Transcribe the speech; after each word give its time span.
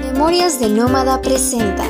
Memorias 0.00 0.60
de 0.60 0.68
Nómada 0.68 1.20
presenta 1.20 1.84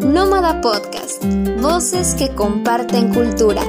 Nómada 0.00 0.62
Podcast, 0.62 1.22
voces 1.60 2.14
que 2.14 2.34
comparten 2.34 3.12
cultura. 3.12 3.62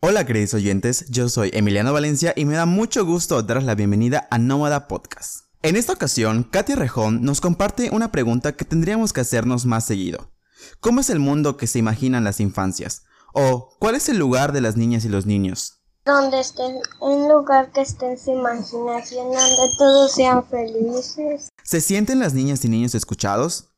Hola 0.00 0.24
queridos 0.24 0.54
oyentes, 0.54 1.06
yo 1.08 1.28
soy 1.28 1.50
Emiliano 1.52 1.92
Valencia 1.92 2.32
y 2.36 2.44
me 2.44 2.54
da 2.54 2.64
mucho 2.64 3.04
gusto 3.04 3.42
daros 3.42 3.64
la 3.64 3.74
bienvenida 3.74 4.28
a 4.30 4.38
Nómada 4.38 4.86
Podcast. 4.86 5.46
En 5.62 5.74
esta 5.74 5.94
ocasión, 5.94 6.44
Katia 6.44 6.76
Rejón 6.76 7.22
nos 7.22 7.40
comparte 7.40 7.90
una 7.90 8.12
pregunta 8.12 8.54
que 8.54 8.64
tendríamos 8.64 9.12
que 9.12 9.22
hacernos 9.22 9.66
más 9.66 9.84
seguido. 9.84 10.35
¿Cómo 10.80 11.00
es 11.00 11.10
el 11.10 11.18
mundo 11.18 11.56
que 11.56 11.66
se 11.66 11.78
imaginan 11.78 12.24
las 12.24 12.40
infancias? 12.40 13.04
¿O 13.32 13.70
cuál 13.78 13.94
es 13.94 14.08
el 14.08 14.18
lugar 14.18 14.52
de 14.52 14.60
las 14.60 14.76
niñas 14.76 15.04
y 15.04 15.08
los 15.08 15.26
niños? 15.26 15.82
Donde 16.04 16.40
estén, 16.40 16.76
un 17.00 17.28
lugar 17.28 17.72
que 17.72 17.80
esté 17.80 18.12
en 18.12 18.18
su 18.18 18.30
imaginación, 18.30 19.26
donde 19.26 19.76
todos 19.78 20.12
sean 20.12 20.46
felices. 20.46 21.48
¿Se 21.64 21.80
sienten 21.80 22.20
las 22.20 22.32
niñas 22.32 22.64
y 22.64 22.68
niños 22.68 22.94
escuchados? 22.94 23.70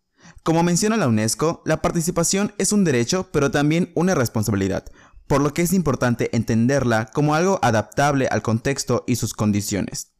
Como 0.42 0.62
menciona 0.62 0.96
la 0.96 1.08
UNESCO, 1.08 1.62
la 1.64 1.82
participación 1.82 2.52
es 2.58 2.72
un 2.72 2.84
derecho, 2.84 3.28
pero 3.32 3.50
también 3.50 3.92
una 3.94 4.14
responsabilidad, 4.14 4.84
por 5.26 5.40
lo 5.40 5.54
que 5.54 5.62
es 5.62 5.72
importante 5.72 6.34
entenderla 6.36 7.06
como 7.06 7.34
algo 7.34 7.58
adaptable 7.62 8.28
al 8.28 8.42
contexto 8.42 9.04
y 9.06 9.16
sus 9.16 9.34
condiciones. 9.34 10.12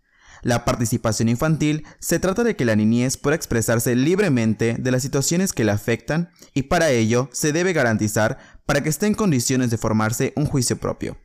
La 0.42 0.65
participación 0.65 1.28
infantil 1.28 1.84
se 1.98 2.19
trata 2.19 2.45
de 2.45 2.56
que 2.56 2.65
la 2.65 2.77
niñez 2.77 3.16
pueda 3.16 3.37
expresarse 3.37 3.95
libremente 3.95 4.77
de 4.78 4.91
las 4.91 5.02
situaciones 5.02 5.52
que 5.52 5.64
le 5.64 5.73
afectan 5.73 6.30
y 6.55 6.64
para 6.64 6.91
ello 6.91 7.28
se 7.33 7.52
debe 7.52 7.73
garantizar 7.73 8.38
para 8.66 8.83
que 8.83 8.88
esté 8.88 9.06
en 9.06 9.14
condiciones 9.14 9.70
de 9.70 9.78
formarse 9.78 10.33
un 10.37 10.47
juicio 10.47 10.78
propio. 10.78 11.16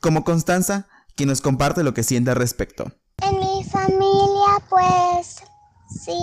Como 0.00 0.24
Constanza, 0.24 0.88
quien 1.14 1.28
nos 1.28 1.40
comparte 1.40 1.82
lo 1.82 1.94
que 1.94 2.02
siente 2.02 2.30
al 2.30 2.36
respecto. 2.36 2.92
En 3.22 3.38
mi 3.38 3.64
familia, 3.64 4.62
pues 4.68 5.36
sí. 6.02 6.16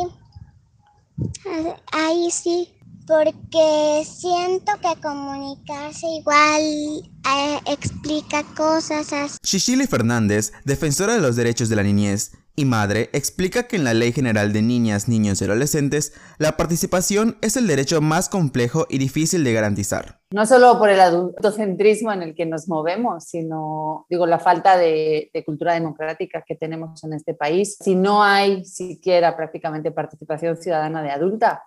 Ahí 1.91 2.29
sí 2.31 2.73
porque 3.07 4.03
siento 4.05 4.71
que 4.81 5.01
comunicarse 5.01 6.07
igual 6.07 6.61
eh, 6.61 7.59
explica 7.67 8.43
cosas 8.55 9.11
así. 9.13 9.37
Shishili 9.43 9.87
Fernández, 9.87 10.53
defensora 10.63 11.13
de 11.13 11.21
los 11.21 11.35
derechos 11.35 11.69
de 11.69 11.75
la 11.75 11.83
niñez 11.83 12.31
y 12.55 12.65
madre, 12.65 13.09
explica 13.13 13.63
que 13.63 13.77
en 13.77 13.83
la 13.83 13.95
Ley 13.95 14.11
General 14.11 14.53
de 14.53 14.61
Niñas, 14.61 15.07
Niños 15.07 15.41
y 15.41 15.45
Adolescentes, 15.45 16.13
la 16.37 16.55
participación 16.55 17.37
es 17.41 17.57
el 17.57 17.65
derecho 17.65 17.99
más 17.99 18.29
complejo 18.29 18.85
y 18.89 18.99
difícil 18.99 19.43
de 19.43 19.53
garantizar. 19.53 20.19
No 20.31 20.45
solo 20.45 20.77
por 20.77 20.89
el 20.89 20.99
adultocentrismo 20.99 22.11
en 22.11 22.21
el 22.21 22.35
que 22.35 22.45
nos 22.45 22.67
movemos, 22.67 23.23
sino, 23.25 24.05
digo, 24.09 24.27
la 24.27 24.39
falta 24.39 24.77
de, 24.77 25.31
de 25.33 25.43
cultura 25.43 25.73
democrática 25.73 26.43
que 26.45 26.55
tenemos 26.55 27.03
en 27.03 27.13
este 27.13 27.33
país. 27.33 27.77
Si 27.83 27.95
no 27.95 28.23
hay 28.23 28.63
siquiera 28.65 29.35
prácticamente 29.35 29.91
participación 29.91 30.57
ciudadana 30.57 31.01
de 31.01 31.09
adulta, 31.09 31.63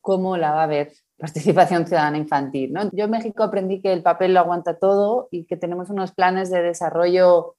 cómo 0.00 0.36
la 0.36 0.52
va 0.52 0.64
a 0.64 0.66
ver 0.66 0.92
participación 1.18 1.86
ciudadana 1.86 2.18
infantil. 2.18 2.72
¿no? 2.72 2.90
Yo 2.92 3.04
en 3.04 3.10
México 3.10 3.42
aprendí 3.42 3.80
que 3.80 3.92
el 3.92 4.02
papel 4.02 4.34
lo 4.34 4.40
aguanta 4.40 4.78
todo 4.78 5.28
y 5.30 5.44
que 5.44 5.56
tenemos 5.56 5.90
unos 5.90 6.12
planes 6.12 6.50
de 6.50 6.62
desarrollo 6.62 7.56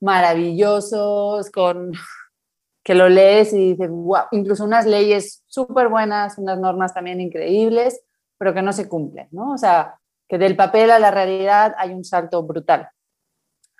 maravillosos, 0.00 1.50
con 1.50 1.92
que 2.84 2.94
lo 2.94 3.08
lees 3.08 3.52
y 3.52 3.72
dices, 3.72 3.90
wow, 3.90 4.24
incluso 4.32 4.64
unas 4.64 4.86
leyes 4.86 5.42
súper 5.46 5.88
buenas, 5.88 6.38
unas 6.38 6.58
normas 6.58 6.92
también 6.92 7.20
increíbles, 7.20 8.02
pero 8.38 8.52
que 8.52 8.62
no 8.62 8.72
se 8.72 8.88
cumplen, 8.88 9.28
¿no? 9.30 9.52
O 9.52 9.58
sea, 9.58 9.98
que 10.28 10.38
del 10.38 10.56
papel 10.56 10.90
a 10.90 10.98
la 10.98 11.10
realidad 11.10 11.74
hay 11.78 11.92
un 11.92 12.04
salto 12.04 12.42
brutal. 12.42 12.88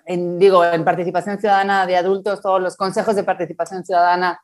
Digo, 0.07 0.63
en 0.63 0.85
participación 0.85 1.39
ciudadana 1.39 1.87
de 1.87 1.97
adultos, 1.97 2.41
todos 2.41 2.61
los 2.61 2.77
consejos 2.77 3.15
de 3.15 3.23
participación 3.23 3.83
ciudadana 3.83 4.39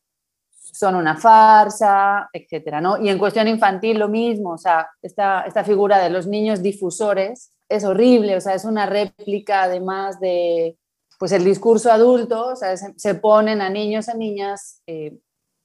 son 0.71 0.95
una 0.95 1.15
farsa, 1.17 2.29
etcétera, 2.31 2.81
¿no? 2.81 2.97
Y 2.97 3.09
en 3.09 3.17
cuestión 3.17 3.47
infantil 3.47 3.99
lo 3.99 4.07
mismo, 4.07 4.51
o 4.51 4.57
sea, 4.57 4.89
esta, 5.01 5.41
esta 5.41 5.63
figura 5.63 5.99
de 5.99 6.09
los 6.09 6.27
niños 6.27 6.61
difusores 6.61 7.51
es 7.69 7.83
horrible, 7.83 8.35
o 8.35 8.41
sea, 8.41 8.53
es 8.53 8.65
una 8.65 8.85
réplica 8.85 9.63
además 9.63 10.19
de, 10.19 10.77
pues 11.19 11.31
el 11.31 11.43
discurso 11.43 11.91
adulto, 11.91 12.47
o 12.47 12.55
sea, 12.55 12.75
se, 12.75 13.15
ponen 13.15 13.61
a 13.61 13.69
niños 13.69 14.07
y 14.13 14.17
niñas 14.17 14.81
eh, 14.87 15.17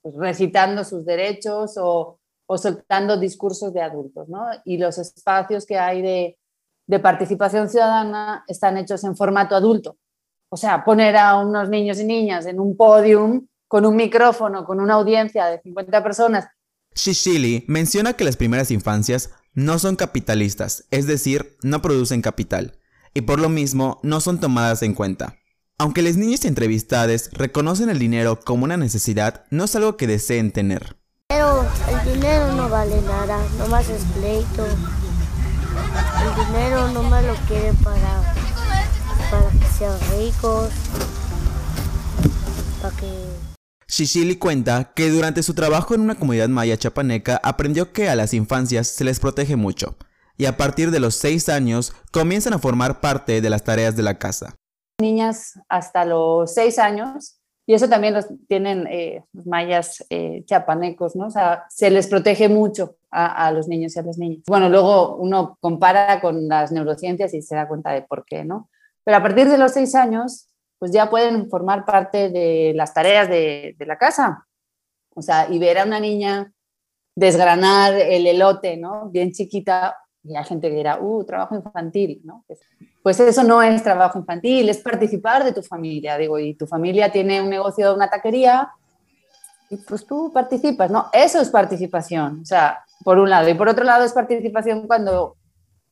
pues, 0.02 0.14
recitando 0.16 0.84
sus 0.84 1.04
derechos 1.04 1.76
o, 1.78 2.18
o, 2.46 2.58
soltando 2.58 3.16
discursos 3.16 3.72
de 3.72 3.80
adultos, 3.80 4.28
¿no? 4.28 4.46
Y 4.64 4.78
los 4.78 4.98
espacios 4.98 5.66
que 5.66 5.78
hay 5.78 6.02
de, 6.02 6.38
de 6.86 6.98
participación 6.98 7.68
ciudadana 7.68 8.44
están 8.46 8.76
hechos 8.76 9.02
en 9.04 9.16
formato 9.16 9.56
adulto. 9.56 9.96
O 10.48 10.56
sea, 10.56 10.84
poner 10.84 11.16
a 11.16 11.36
unos 11.38 11.68
niños 11.68 11.98
y 12.00 12.04
niñas 12.04 12.46
en 12.46 12.60
un 12.60 12.76
podium 12.76 13.46
con 13.68 13.84
un 13.86 13.96
micrófono, 13.96 14.64
con 14.64 14.80
una 14.80 14.94
audiencia 14.94 15.46
de 15.46 15.60
50 15.60 16.02
personas. 16.02 16.46
Shishili 16.94 17.64
menciona 17.68 18.14
que 18.14 18.24
las 18.24 18.36
primeras 18.36 18.70
infancias 18.70 19.30
no 19.54 19.78
son 19.78 19.96
capitalistas, 19.96 20.84
es 20.90 21.06
decir, 21.06 21.56
no 21.62 21.82
producen 21.82 22.22
capital, 22.22 22.78
y 23.14 23.22
por 23.22 23.40
lo 23.40 23.48
mismo 23.48 24.00
no 24.02 24.20
son 24.20 24.40
tomadas 24.40 24.82
en 24.82 24.94
cuenta. 24.94 25.36
Aunque 25.78 26.02
las 26.02 26.16
niñas 26.16 26.44
entrevistadas 26.44 27.30
reconocen 27.32 27.90
el 27.90 27.98
dinero 27.98 28.40
como 28.40 28.64
una 28.64 28.78
necesidad, 28.78 29.44
no 29.50 29.64
es 29.64 29.76
algo 29.76 29.96
que 29.96 30.06
deseen 30.06 30.52
tener. 30.52 30.96
Pero 31.28 31.66
el 31.90 32.14
dinero 32.14 32.52
no 32.52 32.68
vale 32.68 33.00
nada, 33.02 33.38
nomás 33.58 33.88
es 33.90 34.02
pleito. 34.18 34.66
El 36.22 36.46
dinero 36.46 36.90
no 36.92 37.02
me 37.02 37.22
lo 37.22 37.34
quieren 37.46 37.76
para, 37.76 38.34
para 39.30 39.50
que 39.50 39.66
sean 39.78 39.98
ricos, 40.18 40.70
para 42.80 42.96
que 42.96 43.55
Shishili 43.88 44.36
cuenta 44.36 44.92
que 44.94 45.10
durante 45.10 45.44
su 45.44 45.54
trabajo 45.54 45.94
en 45.94 46.00
una 46.00 46.16
comunidad 46.16 46.48
maya 46.48 46.76
chapaneca 46.76 47.40
aprendió 47.42 47.92
que 47.92 48.08
a 48.08 48.16
las 48.16 48.34
infancias 48.34 48.88
se 48.88 49.04
les 49.04 49.20
protege 49.20 49.54
mucho 49.54 49.96
y 50.36 50.46
a 50.46 50.56
partir 50.56 50.90
de 50.90 50.98
los 50.98 51.14
6 51.16 51.48
años 51.48 51.94
comienzan 52.12 52.52
a 52.52 52.58
formar 52.58 53.00
parte 53.00 53.40
de 53.40 53.50
las 53.50 53.62
tareas 53.62 53.96
de 53.96 54.02
la 54.02 54.18
casa. 54.18 54.56
Niñas 55.00 55.60
hasta 55.68 56.04
los 56.04 56.52
6 56.54 56.78
años 56.80 57.40
y 57.64 57.74
eso 57.74 57.88
también 57.88 58.14
los 58.14 58.26
tienen 58.48 58.86
eh, 58.88 59.24
mayas 59.32 60.04
eh, 60.10 60.44
chapanecos, 60.46 61.14
¿no? 61.14 61.26
O 61.26 61.30
sea, 61.30 61.64
se 61.68 61.90
les 61.90 62.08
protege 62.08 62.48
mucho 62.48 62.96
a, 63.10 63.50
los 63.50 63.66
niños 63.66 63.96
y 63.96 63.98
a 63.98 64.02
las 64.02 64.18
niñas. 64.18 64.42
Bueno, 64.46 64.68
luego 64.68 65.16
uno 65.16 65.56
compara 65.60 66.20
con 66.20 66.48
las 66.48 66.70
neurociencias 66.70 67.32
y 67.34 67.40
se 67.40 67.54
da 67.54 67.66
cuenta 67.66 67.92
de 67.92 68.02
por 68.02 68.24
qué, 68.26 68.44
¿no? 68.44 68.68
Pero 69.04 69.16
a 69.16 69.22
partir 69.22 69.48
de 69.48 69.58
los 69.58 69.72
6 69.72 69.94
años 69.94 70.48
pues 70.78 70.92
ya 70.92 71.08
pueden 71.08 71.48
formar 71.48 71.84
parte 71.84 72.28
de 72.28 72.72
las 72.74 72.92
tareas 72.92 73.28
de, 73.28 73.74
la 73.80 73.98
casa. 73.98 74.46
O 75.14 75.22
sea, 75.22 75.48
y 75.50 75.58
ver 75.58 75.78
a 75.78 75.84
una 75.84 76.00
niña 76.00 76.52
desgranar 77.14 77.94
el 77.94 78.26
elote, 78.26 78.76
¿no? 78.76 79.08
Bien 79.08 79.32
chiquita, 79.32 79.96
y 80.22 80.36
hay 80.36 80.44
gente 80.44 80.68
que 80.68 80.76
dirá, 80.76 81.00
uh, 81.00 81.24
trabajo 81.24 81.54
infantil, 81.54 82.20
¿no? 82.24 82.44
Pues 83.02 83.20
eso 83.20 83.42
no 83.42 83.62
es 83.62 83.82
trabajo 83.82 84.18
infantil, 84.18 84.68
es 84.68 84.78
participar 84.78 85.44
de 85.44 85.52
tu 85.52 85.62
familia, 85.62 86.18
digo, 86.18 86.38
y 86.38 86.54
tu 86.54 86.66
familia 86.66 87.10
tiene 87.10 87.40
un 87.40 87.48
negocio 87.48 87.88
de 87.88 87.94
una 87.94 88.10
taquería, 88.10 88.70
y 89.70 89.76
pues 89.78 90.06
tú 90.06 90.30
participas, 90.32 90.90
¿no? 90.90 91.06
Eso 91.12 91.40
es 91.40 91.48
participación, 91.48 92.40
o 92.42 92.44
sea, 92.44 92.84
por 93.02 93.18
un 93.18 93.30
lado. 93.30 93.48
Y 93.48 93.54
por 93.54 93.68
otro 93.68 93.84
lado 93.84 94.04
es 94.04 94.12
participación 94.12 94.86
cuando 94.86 95.36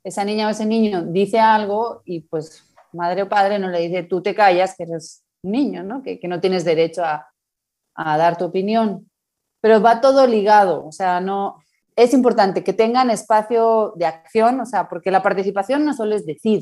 esa 0.02 0.24
niña 0.24 0.46
o 0.46 0.50
ese 0.50 0.66
niño 0.66 1.02
dice 1.02 1.40
algo 1.40 2.02
y 2.04 2.20
pues 2.20 2.64
madre 2.94 3.22
o 3.22 3.28
padre 3.28 3.58
no 3.58 3.68
le 3.68 3.80
dice, 3.80 4.02
tú 4.02 4.22
te 4.22 4.34
callas, 4.34 4.76
que 4.76 4.84
eres 4.84 5.24
niño, 5.42 5.82
¿no? 5.82 6.02
Que, 6.02 6.18
que 6.18 6.28
no 6.28 6.40
tienes 6.40 6.64
derecho 6.64 7.04
a, 7.04 7.28
a, 7.94 8.16
dar 8.16 8.36
tu 8.36 8.44
opinión. 8.44 9.10
Pero 9.60 9.80
va 9.80 10.00
todo 10.00 10.26
ligado, 10.26 10.86
o 10.86 10.92
sea, 10.92 11.20
no... 11.20 11.60
Es 11.96 12.12
importante 12.12 12.64
que 12.64 12.72
tengan 12.72 13.08
espacio 13.10 13.92
de 13.94 14.06
acción, 14.06 14.58
o 14.60 14.66
sea, 14.66 14.88
porque 14.88 15.12
la 15.12 15.22
participación 15.22 15.84
no 15.84 15.94
solo 15.94 16.16
es 16.16 16.26
decir, 16.26 16.60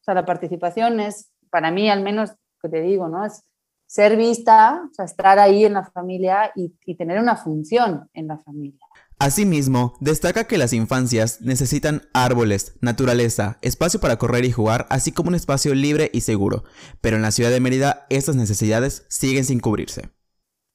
o 0.00 0.04
sea, 0.04 0.14
la 0.14 0.24
participación 0.24 0.98
es, 0.98 1.30
para 1.50 1.70
mí 1.70 1.90
al 1.90 2.02
menos, 2.02 2.32
que 2.62 2.70
te 2.70 2.80
digo, 2.80 3.06
¿no? 3.06 3.26
Es 3.26 3.44
ser 3.86 4.16
vista, 4.16 4.82
o 4.90 4.94
sea, 4.94 5.04
estar 5.04 5.38
ahí 5.38 5.66
en 5.66 5.74
la 5.74 5.84
familia 5.84 6.52
y, 6.56 6.74
y 6.86 6.94
tener 6.94 7.20
una 7.20 7.36
función 7.36 8.08
en 8.14 8.28
la 8.28 8.38
familia. 8.38 8.81
Asimismo, 9.22 9.94
destaca 10.00 10.48
que 10.48 10.58
las 10.58 10.72
infancias 10.72 11.40
necesitan 11.42 12.02
árboles, 12.12 12.76
naturaleza, 12.80 13.56
espacio 13.62 14.00
para 14.00 14.16
correr 14.16 14.44
y 14.44 14.50
jugar, 14.50 14.86
así 14.90 15.12
como 15.12 15.28
un 15.28 15.36
espacio 15.36 15.76
libre 15.76 16.10
y 16.12 16.22
seguro, 16.22 16.64
pero 17.00 17.14
en 17.14 17.22
la 17.22 17.30
ciudad 17.30 17.50
de 17.50 17.60
Mérida 17.60 18.04
estas 18.08 18.34
necesidades 18.34 19.06
siguen 19.08 19.44
sin 19.44 19.60
cubrirse. 19.60 20.10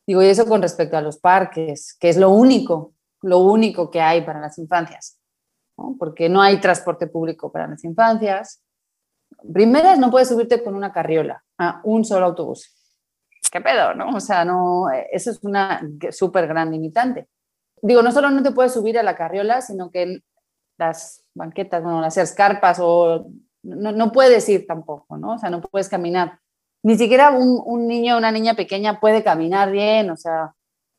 Digo, 0.08 0.24
y 0.24 0.28
eso 0.28 0.46
con 0.46 0.62
respecto 0.62 0.96
a 0.96 1.02
los 1.02 1.18
parques, 1.18 1.98
que 2.00 2.08
es 2.08 2.16
lo 2.16 2.30
único, 2.30 2.94
lo 3.22 3.40
único 3.40 3.92
que 3.92 4.00
hay 4.00 4.22
para 4.22 4.40
las 4.40 4.58
infancias, 4.60 5.20
porque 6.00 6.30
no 6.30 6.42
hay 6.42 6.62
transporte 6.62 7.08
público 7.08 7.52
para 7.52 7.68
las 7.68 7.84
infancias. 7.84 8.64
Primeras, 9.54 10.00
no 10.00 10.10
puedes 10.10 10.30
subirte 10.30 10.64
con 10.64 10.74
una 10.74 10.94
carriola 10.94 11.44
a 11.58 11.82
un 11.84 12.06
solo 12.06 12.28
autobús. 12.28 12.74
¿Qué 13.52 13.60
pedo, 13.60 13.94
no? 13.94 14.16
O 14.16 14.22
sea, 14.22 14.46
no, 14.46 14.86
eso 15.12 15.32
es 15.32 15.44
una 15.44 15.82
súper 16.12 16.48
gran 16.48 16.72
limitante 16.72 17.28
digo, 17.82 18.02
no 18.02 18.12
solo 18.12 18.30
no 18.30 18.44
te 18.44 18.52
puedes 18.52 18.74
subir 18.74 18.98
a 18.98 19.04
la 19.04 19.16
carriola, 19.16 19.62
sino 19.62 19.92
que 19.92 20.20
las 20.78 21.24
banquetas, 21.34 21.84
bueno, 21.84 22.04
hacer 22.04 22.28
carpas 22.36 22.80
o 22.82 23.28
no, 23.64 23.92
no, 23.92 24.12
puedes 24.12 24.48
ir 24.50 24.66
tampoco, 24.66 25.18
¿no? 25.18 25.34
O 25.34 25.38
sea, 25.38 25.50
no 25.50 25.62
puedes 25.62 25.90
caminar. 25.90 26.40
Ni 26.84 26.98
siquiera 26.98 27.32
un, 27.32 27.62
un 27.66 27.88
niño 27.88 28.16
o 28.16 28.18
una 28.18 28.32
niña 28.32 28.54
pequeña 28.54 29.00
puede 29.00 29.24
caminar 29.24 29.72
bien, 29.72 30.10
o 30.10 30.18
sea, 30.18 30.54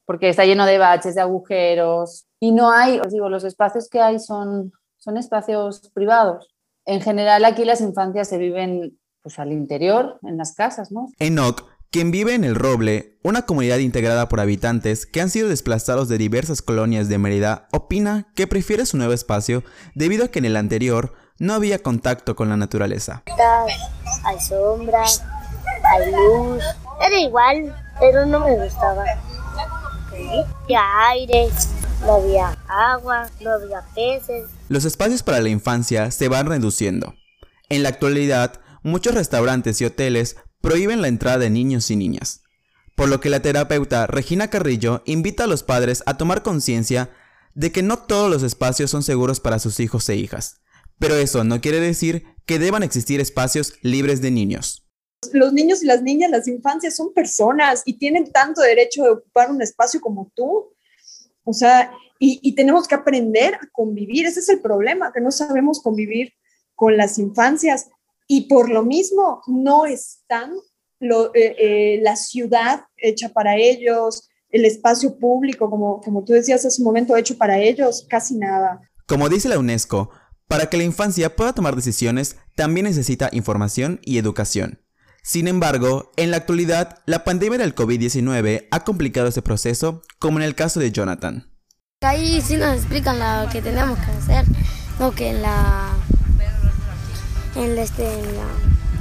porque 0.05 0.29
está 0.29 0.45
lleno 0.45 0.67
de 0.67 0.79
baches, 0.79 1.15
de 1.15 1.21
agujeros, 1.21 2.27
y 2.41 2.53
no 2.53 2.71
hay, 2.71 2.99
os 3.01 3.13
digo, 3.13 3.29
los 3.29 3.45
espacios 3.45 3.89
que 3.89 4.01
hay 4.01 4.19
son, 4.19 4.73
son 4.97 5.17
espacios 5.17 5.91
privados. 5.93 6.55
En 6.85 7.01
general 7.01 7.45
aquí 7.45 7.65
las 7.65 7.81
infancias 7.81 8.29
se 8.29 8.39
viven 8.39 8.99
pues 9.23 9.39
al 9.39 9.53
interior, 9.53 10.19
en 10.23 10.37
las 10.39 10.55
casas, 10.55 10.93
¿no? 10.93 11.09
Enoch, 11.19 11.63
quien 11.91 12.11
vive 12.11 12.35
en 12.35 12.45
El 12.45 12.55
Roble, 12.55 13.19
una 13.23 13.43
comunidad 13.43 13.79
integrada 13.79 14.29
por 14.29 14.41
habitantes 14.41 15.07
que 15.07 15.21
han 15.23 15.31
sido 15.31 15.49
desplazados 15.49 16.09
de 16.09 16.19
diversas 16.19 16.61
colonias 16.61 17.09
de 17.09 17.17
Mérida, 17.17 17.67
opina 17.73 18.29
que 18.35 18.47
prefiere 18.47 18.85
su 18.85 18.99
nuevo 18.99 19.15
espacio 19.15 19.65
debido 19.95 20.27
a 20.27 20.29
que 20.29 20.39
en 20.39 20.45
el 20.45 20.57
anterior 20.57 21.15
no 21.39 21.55
había 21.55 21.79
contacto 21.79 22.37
con 22.37 22.51
la 22.51 22.57
naturaleza. 22.57 23.23
Hay 24.25 24.41
sombra, 24.41 25.03
hay 25.03 26.13
luz, 26.13 26.63
era 27.07 27.19
igual, 27.19 27.75
pero 27.99 28.27
no 28.27 28.41
me 28.41 28.55
gustaba. 28.57 29.05
Había 30.65 30.83
aire, 31.11 31.49
no 32.05 32.15
había 32.15 32.59
agua, 32.69 33.31
no 33.41 33.51
había 33.53 33.81
peces. 33.95 34.45
Los 34.69 34.85
espacios 34.85 35.23
para 35.23 35.41
la 35.41 35.49
infancia 35.49 36.11
se 36.11 36.29
van 36.29 36.47
reduciendo. 36.47 37.15
En 37.71 37.83
la 37.83 37.89
actualidad, 37.89 38.61
muchos 38.83 39.15
restaurantes 39.15 39.81
y 39.81 39.85
hoteles 39.85 40.37
prohíben 40.61 41.03
la 41.03 41.09
entrada 41.09 41.39
de 41.39 41.51
niños 41.51 41.91
y 41.91 41.97
niñas. 41.97 42.43
Por 42.95 43.09
lo 43.09 43.21
que 43.21 43.31
la 43.31 43.41
terapeuta 43.41 44.07
Regina 44.07 44.49
Carrillo 44.49 45.03
invita 45.07 45.45
a 45.45 45.47
los 45.47 45.63
padres 45.63 46.03
a 46.07 46.17
tomar 46.17 46.43
conciencia 46.43 47.11
de 47.55 47.73
que 47.73 47.83
no 47.83 47.99
todos 47.99 48.31
los 48.31 48.43
espacios 48.43 48.91
son 48.91 49.03
seguros 49.03 49.41
para 49.41 49.59
sus 49.59 49.81
hijos 49.81 50.09
e 50.09 50.17
hijas. 50.17 50.61
Pero 50.99 51.15
eso 51.15 51.45
no 51.45 51.61
quiere 51.61 51.81
decir 51.81 52.25
que 52.47 52.59
deban 52.59 52.83
existir 52.83 53.21
espacios 53.21 53.75
libres 53.83 54.21
de 54.21 54.31
niños. 54.31 54.87
Los 55.33 55.53
niños 55.53 55.83
y 55.83 55.87
las 55.87 56.03
niñas, 56.03 56.31
las 56.31 56.49
infancias 56.49 56.97
son 56.97 57.13
personas 57.13 57.83
y 57.85 57.99
tienen 57.99 58.33
tanto 58.33 58.61
derecho 58.63 59.03
de 59.03 59.11
ocupar 59.11 59.51
un 59.51 59.63
espacio 59.63 60.01
como 60.01 60.31
tú. 60.35 60.73
O 61.45 61.53
sea, 61.53 61.93
y, 62.19 62.55
tenemos 62.55 62.89
que 62.89 62.95
aprender 62.95 63.55
a 63.55 63.69
convivir. 63.73 64.27
Ese 64.27 64.41
es 64.41 64.49
el 64.49 64.61
problema, 64.61 65.13
que 65.13 65.21
no 65.21 65.31
sabemos 65.31 65.81
convivir 65.81 66.33
con 66.75 66.97
las 66.97 67.19
infancias. 67.19 67.89
Y 68.29 68.43
por 68.43 68.71
lo 68.71 68.85
mismo, 68.85 69.43
no 69.47 69.87
están 69.87 70.53
lo, 71.01 71.35
eh, 71.35 71.57
eh, 71.59 72.01
la 72.03 72.15
ciudad 72.15 72.85
hecha 72.97 73.31
para 73.31 73.57
ellos, 73.57 74.29
el 74.51 74.65
espacio 74.65 75.19
público, 75.19 75.71
como, 75.71 76.01
como 76.01 76.25
tú 76.25 76.35
decías 76.35 76.65
hace 76.65 76.81
un 76.81 76.87
momento, 76.87 77.17
hecho 77.17 77.37
para 77.37 77.59
ellos, 77.59 78.07
casi 78.09 78.37
nada. 78.37 78.81
Como 79.07 79.29
dice 79.29 79.49
la 79.49 79.59
UNESCO, 79.59 80.11
para 80.47 80.67
que 80.67 80.77
la 80.77 80.85
infancia 80.85 81.35
pueda 81.37 81.55
tomar 81.55 81.75
decisiones, 81.75 82.37
también 82.55 82.85
necesita 82.85 83.29
información 83.33 84.01
y 84.05 84.19
educación. 84.19 84.83
Sin 85.23 85.49
embargo, 85.49 86.13
en 86.17 86.31
la 86.31 86.39
actualidad, 86.39 87.01
la 87.07 87.25
pandemia 87.25 87.59
del 87.59 87.75
COVID-19 87.75 88.69
ha 88.71 88.85
complicado 88.85 89.29
ese 89.29 89.43
proceso, 89.43 90.03
como 90.19 90.39
en 90.39 90.45
el 90.45 90.55
caso 90.55 90.81
de 90.81 90.91
Jonathan. 90.91 91.53
Ahí 92.01 92.41
sí 92.41 92.57
nos 92.57 92.77
explican 92.77 93.19
lo 93.19 93.51
que 93.51 93.61
tenemos 93.61 93.99
que 93.99 94.11
hacer, 94.11 94.47
no 94.99 95.13
que 95.13 95.31
en 95.31 95.43
la 95.43 95.98
en, 97.59 97.77
la, 97.77 97.83
este, 97.83 98.07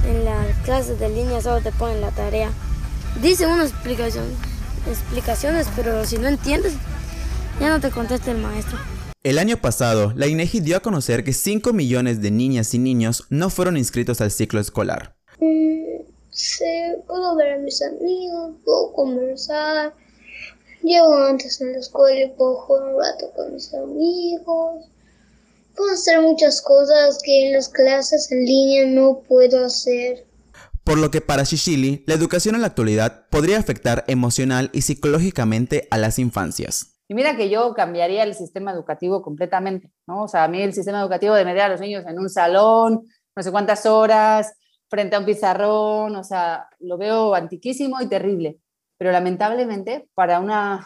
en, 0.06 0.24
las 0.24 0.56
clases 0.64 0.98
de 0.98 1.08
línea 1.08 1.40
solo 1.40 1.62
te 1.62 1.72
ponen 1.72 2.00
la 2.00 2.10
tarea. 2.10 2.50
Dicen 3.22 3.48
unas 3.50 3.70
explicaciones, 3.70 4.34
explicaciones, 4.86 5.66
pero 5.74 6.04
si 6.04 6.18
no 6.18 6.28
entiendes, 6.28 6.74
ya 7.60 7.70
no 7.70 7.80
te 7.80 7.90
contesta 7.90 8.30
el 8.30 8.38
maestro. 8.38 8.78
El 9.22 9.38
año 9.38 9.56
pasado, 9.56 10.12
la 10.14 10.26
INEGI 10.26 10.60
dio 10.60 10.76
a 10.76 10.80
conocer 10.80 11.24
que 11.24 11.32
5 11.32 11.72
millones 11.72 12.20
de 12.20 12.30
niñas 12.30 12.72
y 12.74 12.78
niños 12.78 13.26
no 13.30 13.50
fueron 13.50 13.76
inscritos 13.76 14.20
al 14.20 14.30
ciclo 14.30 14.60
escolar. 14.60 15.14
Sí, 16.30 16.64
puedo 17.08 17.34
ver 17.34 17.54
a 17.54 17.58
mis 17.58 17.82
amigos, 17.82 18.54
puedo 18.64 18.92
conversar. 18.92 19.92
Llego 20.84 21.12
antes 21.16 21.60
en 21.60 21.72
la 21.72 21.78
escuela 21.78 22.26
y 22.26 22.28
puedo 22.30 22.54
jugar 22.60 22.94
un 22.94 23.00
rato 23.00 23.32
con 23.34 23.52
mis 23.52 23.74
amigos. 23.74 24.84
Puedo 25.78 25.92
hacer 25.92 26.20
muchas 26.20 26.60
cosas 26.60 27.20
que 27.22 27.46
en 27.46 27.52
las 27.52 27.68
clases 27.68 28.32
en 28.32 28.44
línea 28.44 28.84
no 28.86 29.22
puedo 29.22 29.64
hacer. 29.64 30.26
Por 30.82 30.98
lo 30.98 31.12
que 31.12 31.20
para 31.20 31.44
Shishili, 31.44 32.02
la 32.08 32.14
educación 32.14 32.56
en 32.56 32.62
la 32.62 32.66
actualidad 32.66 33.28
podría 33.30 33.60
afectar 33.60 34.02
emocional 34.08 34.70
y 34.72 34.82
psicológicamente 34.82 35.86
a 35.92 35.98
las 35.98 36.18
infancias. 36.18 36.98
Y 37.06 37.14
mira 37.14 37.36
que 37.36 37.48
yo 37.48 37.74
cambiaría 37.74 38.24
el 38.24 38.34
sistema 38.34 38.72
educativo 38.72 39.22
completamente, 39.22 39.92
¿no? 40.08 40.24
O 40.24 40.26
sea, 40.26 40.42
a 40.42 40.48
mí 40.48 40.60
el 40.60 40.72
sistema 40.74 41.00
educativo 41.00 41.36
de 41.36 41.44
meter 41.44 41.62
a 41.62 41.68
los 41.68 41.80
niños 41.80 42.04
en 42.08 42.18
un 42.18 42.28
salón, 42.28 43.04
no 43.36 43.42
sé 43.44 43.52
cuántas 43.52 43.86
horas, 43.86 44.52
frente 44.90 45.14
a 45.14 45.20
un 45.20 45.26
pizarrón, 45.26 46.16
o 46.16 46.24
sea, 46.24 46.68
lo 46.80 46.98
veo 46.98 47.36
antiquísimo 47.36 48.02
y 48.02 48.08
terrible. 48.08 48.58
Pero 48.96 49.12
lamentablemente, 49.12 50.08
para, 50.14 50.40
una, 50.40 50.84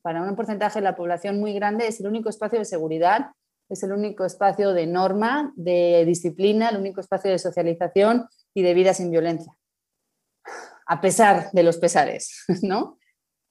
para 0.00 0.22
un 0.22 0.34
porcentaje 0.34 0.78
de 0.78 0.84
la 0.84 0.96
población 0.96 1.38
muy 1.38 1.52
grande, 1.52 1.88
es 1.88 2.00
el 2.00 2.06
único 2.06 2.30
espacio 2.30 2.58
de 2.58 2.64
seguridad, 2.64 3.32
es 3.70 3.82
el 3.84 3.92
único 3.92 4.24
espacio 4.24 4.74
de 4.74 4.86
norma, 4.86 5.52
de 5.56 6.04
disciplina, 6.04 6.68
el 6.68 6.76
único 6.78 7.00
espacio 7.00 7.30
de 7.30 7.38
socialización 7.38 8.26
y 8.52 8.62
de 8.62 8.74
vida 8.74 8.92
sin 8.92 9.10
violencia. 9.10 9.54
A 10.86 11.00
pesar 11.00 11.50
de 11.52 11.62
los 11.62 11.78
pesares, 11.78 12.44
¿no? 12.62 12.98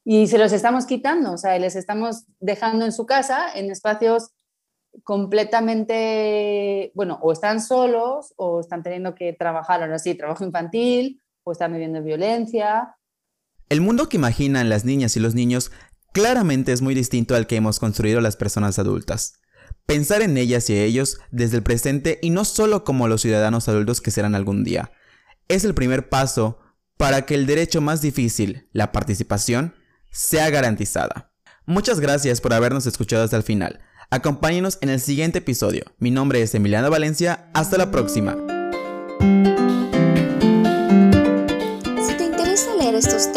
Y 0.03 0.27
se 0.27 0.37
los 0.37 0.51
estamos 0.51 0.85
quitando, 0.85 1.33
o 1.33 1.37
sea, 1.37 1.57
les 1.57 1.75
estamos 1.75 2.25
dejando 2.39 2.85
en 2.85 2.91
su 2.91 3.05
casa, 3.05 3.47
en 3.55 3.71
espacios 3.71 4.31
completamente, 5.03 6.91
bueno, 6.95 7.19
o 7.21 7.31
están 7.31 7.61
solos 7.61 8.33
o 8.37 8.59
están 8.59 8.83
teniendo 8.83 9.15
que 9.15 9.33
trabajar 9.33 9.81
ahora 9.81 9.99
sí, 9.99 10.15
trabajo 10.15 10.43
infantil, 10.43 11.21
o 11.43 11.51
están 11.51 11.71
viviendo 11.71 12.03
violencia. 12.03 12.95
El 13.69 13.81
mundo 13.81 14.09
que 14.09 14.17
imaginan 14.17 14.67
las 14.67 14.83
niñas 14.83 15.15
y 15.15 15.19
los 15.19 15.35
niños 15.35 15.71
claramente 16.11 16.73
es 16.73 16.81
muy 16.81 16.95
distinto 16.95 17.35
al 17.35 17.47
que 17.47 17.55
hemos 17.55 17.79
construido 17.79 18.19
las 18.19 18.35
personas 18.35 18.79
adultas. 18.79 19.39
Pensar 19.89 20.21
en 20.21 20.37
ellas 20.37 20.69
y 20.69 20.77
ellos 20.77 21.19
desde 21.31 21.57
el 21.57 21.63
presente 21.63 22.19
y 22.21 22.29
no 22.29 22.45
solo 22.45 22.83
como 22.83 23.07
los 23.07 23.21
ciudadanos 23.21 23.67
adultos 23.67 24.01
que 24.01 24.11
serán 24.11 24.35
algún 24.35 24.63
día. 24.63 24.91
Es 25.47 25.63
el 25.63 25.73
primer 25.73 26.09
paso 26.09 26.59
para 26.95 27.25
que 27.25 27.33
el 27.33 27.47
derecho 27.47 27.81
más 27.81 27.99
difícil, 27.99 28.69
la 28.71 28.91
participación, 28.91 29.73
sea 30.11 30.51
garantizada. 30.51 31.33
Muchas 31.65 31.99
gracias 31.99 32.39
por 32.39 32.53
habernos 32.53 32.85
escuchado 32.85 33.23
hasta 33.23 33.37
el 33.37 33.41
final. 33.41 33.79
Acompáñenos 34.11 34.77
en 34.81 34.89
el 34.89 34.99
siguiente 34.99 35.39
episodio. 35.39 35.85
Mi 35.97 36.11
nombre 36.11 36.43
es 36.43 36.53
Emiliano 36.53 36.91
Valencia. 36.91 37.49
Hasta 37.55 37.79
la 37.79 37.89
próxima. 37.89 38.37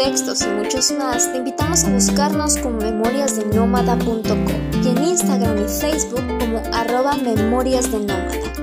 Textos 0.03 0.41
y 0.41 0.47
muchos 0.47 0.91
más, 0.91 1.31
te 1.31 1.37
invitamos 1.37 1.85
a 1.85 1.89
buscarnos 1.89 2.57
como 2.57 2.77
memoriasdenómada.com 2.79 4.45
y 4.83 4.87
en 4.89 5.01
Instagram 5.01 5.57
y 5.63 5.69
Facebook 5.69 6.27
como 6.39 6.61
arroba 6.73 7.15
memoriasdenómada. 7.15 8.62